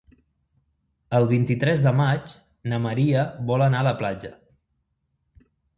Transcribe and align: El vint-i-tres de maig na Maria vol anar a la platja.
El 1.17 1.27
vint-i-tres 1.33 1.83
de 1.89 1.93
maig 1.99 2.35
na 2.73 2.81
Maria 2.89 3.29
vol 3.53 3.69
anar 3.69 3.85
a 3.87 3.91
la 3.93 3.97
platja. 4.03 4.37